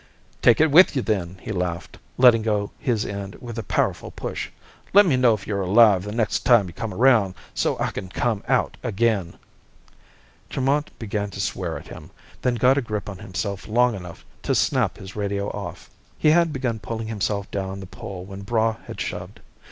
[0.41, 4.49] "Take it with you, then!" he laughed, letting go his end with a powerful push.
[4.93, 8.09] "Let me know if you're alive the next time you come around, so I can
[8.09, 9.37] come out again."
[10.49, 12.09] Tremont began to swear at him,
[12.41, 15.87] then got a grip on himself long enough to snap his radio off.
[16.17, 19.39] He had begun pulling himself down the pole when Braigh had shoved.